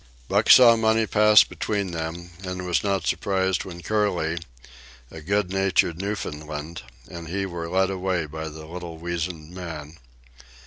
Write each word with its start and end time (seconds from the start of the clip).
Buck 0.27 0.49
saw 0.49 0.75
money 0.75 1.05
pass 1.05 1.43
between 1.43 1.91
them, 1.91 2.31
and 2.43 2.65
was 2.65 2.83
not 2.83 3.05
surprised 3.05 3.65
when 3.65 3.83
Curly, 3.83 4.39
a 5.11 5.21
good 5.21 5.51
natured 5.51 6.01
Newfoundland, 6.01 6.81
and 7.07 7.27
he 7.27 7.45
were 7.45 7.69
led 7.69 7.91
away 7.91 8.25
by 8.25 8.49
the 8.49 8.65
little 8.65 8.97
weazened 8.97 9.51
man. 9.51 9.97